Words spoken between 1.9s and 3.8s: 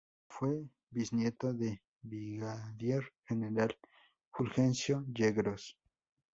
Brigadier General